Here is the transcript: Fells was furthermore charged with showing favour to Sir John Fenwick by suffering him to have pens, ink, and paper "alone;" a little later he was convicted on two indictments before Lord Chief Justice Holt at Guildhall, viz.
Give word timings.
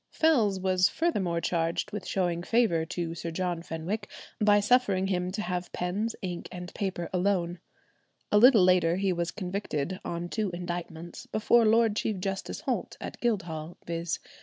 Fells 0.09 0.59
was 0.59 0.89
furthermore 0.89 1.39
charged 1.39 1.91
with 1.91 2.07
showing 2.07 2.41
favour 2.41 2.87
to 2.87 3.13
Sir 3.13 3.29
John 3.29 3.61
Fenwick 3.61 4.09
by 4.39 4.59
suffering 4.59 5.05
him 5.05 5.29
to 5.33 5.43
have 5.43 5.71
pens, 5.73 6.15
ink, 6.23 6.49
and 6.51 6.73
paper 6.73 7.07
"alone;" 7.13 7.59
a 8.31 8.39
little 8.39 8.63
later 8.63 8.95
he 8.95 9.13
was 9.13 9.29
convicted 9.29 9.99
on 10.03 10.27
two 10.27 10.49
indictments 10.55 11.27
before 11.27 11.65
Lord 11.65 11.95
Chief 11.95 12.17
Justice 12.19 12.61
Holt 12.61 12.97
at 12.99 13.19
Guildhall, 13.21 13.77
viz. 13.85 14.17